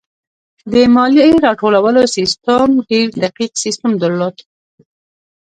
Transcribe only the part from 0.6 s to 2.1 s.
د مالیې راټولولو